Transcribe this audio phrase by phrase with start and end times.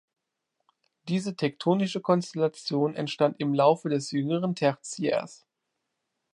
[1.09, 5.45] Diese tektonische Konstellation entstand im Laufe des jüngeren Tertiärs.